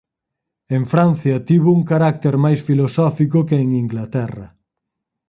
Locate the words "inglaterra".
3.83-4.47